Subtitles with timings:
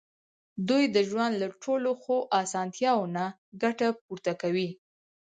[0.67, 3.25] دوی د ژوند له ټولو ښو اسانتیاوو نه
[3.63, 4.69] ګټه پورته کوي.